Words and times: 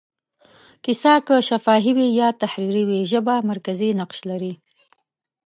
کیسه 0.83 1.13
که 1.27 1.35
شفاهي 1.49 1.91
وي 1.97 2.07
یا 2.19 2.29
تحریري، 2.41 2.99
ژبه 3.11 3.35
مرکزي 3.49 3.89
نقش 4.01 4.19
لري. 4.29 4.53